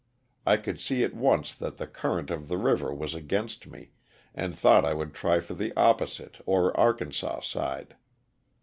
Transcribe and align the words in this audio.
1 0.45 0.63
could 0.63 0.79
see 0.79 1.03
at 1.03 1.13
once 1.13 1.53
that 1.53 1.77
the 1.77 1.85
current 1.85 2.31
of 2.31 2.47
the 2.47 2.57
river 2.57 2.91
was 2.91 3.13
against 3.13 3.67
me, 3.67 3.91
and 4.33 4.57
thought 4.57 4.83
J 4.83 4.95
would 4.95 5.13
try 5.13 5.39
for 5.39 5.53
tho 5.53 5.69
opposite 5.77 6.41
or 6.47 6.75
Arkansas 6.75 7.41
side. 7.41 7.95